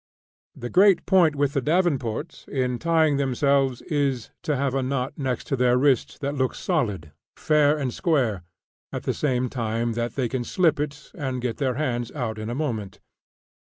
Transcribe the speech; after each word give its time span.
The 0.55 0.71
great 0.71 1.05
point 1.05 1.35
with 1.35 1.53
the 1.53 1.61
Davenports 1.61 2.45
in 2.47 2.79
tying 2.79 3.17
themselves 3.17 3.83
is, 3.83 4.31
to 4.41 4.55
have 4.55 4.73
a 4.73 4.81
knot 4.81 5.13
next 5.15 5.55
their 5.55 5.77
wrists 5.77 6.17
that 6.17 6.33
looks 6.33 6.57
solid, 6.57 7.11
"fair 7.35 7.77
and 7.77 7.93
square," 7.93 8.41
at 8.91 9.03
the 9.03 9.13
same 9.13 9.47
time 9.47 9.93
that 9.93 10.15
they 10.15 10.27
can 10.27 10.43
slip 10.43 10.79
it 10.79 11.11
and 11.13 11.39
get 11.39 11.57
their 11.57 11.75
hands 11.75 12.11
out 12.13 12.39
in 12.39 12.49
a 12.49 12.55
moment. 12.55 12.99